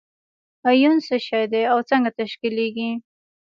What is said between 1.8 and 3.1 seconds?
څنګه تشکیلیږي؟